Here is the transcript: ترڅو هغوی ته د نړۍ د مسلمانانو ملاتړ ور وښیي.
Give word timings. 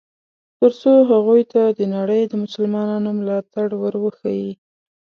ترڅو 0.57 0.93
هغوی 1.11 1.41
ته 1.51 1.61
د 1.77 1.79
نړۍ 1.95 2.21
د 2.27 2.33
مسلمانانو 2.43 3.09
ملاتړ 3.19 3.67
ور 3.81 3.95
وښیي. 4.03 4.51